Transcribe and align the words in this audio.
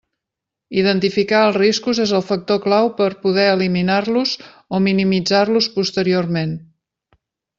Identificar 0.83 1.41
els 1.49 1.57
riscos 1.61 1.99
és 2.05 2.13
el 2.19 2.23
factor 2.29 2.61
clau 2.63 2.89
per 3.01 3.09
poder 3.27 3.45
eliminar-los 3.51 4.33
o 4.77 4.81
minimitzar-los 4.89 5.71
posteriorment. 5.77 6.59